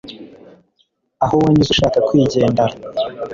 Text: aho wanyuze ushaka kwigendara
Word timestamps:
aho 1.23 1.35
wanyuze 1.43 1.69
ushaka 1.71 1.97
kwigendara 2.07 2.75